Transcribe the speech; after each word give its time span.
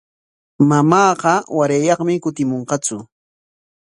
Mamaama 0.69 1.33
warayyaqmi 1.57 2.13
kutimunqatsu. 2.23 2.97